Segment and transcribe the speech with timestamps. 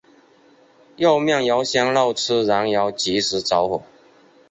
[0.95, 3.83] 右面油箱漏出燃油即时着火。